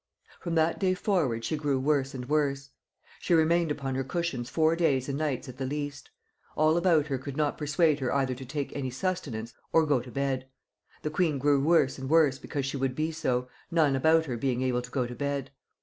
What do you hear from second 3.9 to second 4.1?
her